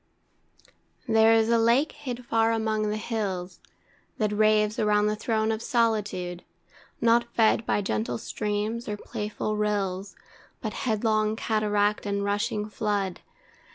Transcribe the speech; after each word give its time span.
There 1.07 1.31
is 1.31 1.49
a 1.49 1.59
lake 1.59 1.91
hid 1.91 2.25
far 2.25 2.51
among 2.53 2.89
the 2.89 2.97
hills, 2.97 3.59
That 4.17 4.31
raves 4.31 4.79
around 4.79 5.05
the 5.05 5.15
throne 5.15 5.51
of 5.51 5.61
solitude, 5.61 6.43
Not 6.99 7.25
fed 7.35 7.67
by 7.67 7.83
gentle 7.83 8.17
streams, 8.17 8.89
or 8.89 8.97
playful 8.97 9.57
rills, 9.57 10.15
But 10.59 10.73
headlong 10.89 11.35
cataract 11.35 12.07
and 12.07 12.23
rushing 12.25 12.67
flood. 12.67 13.19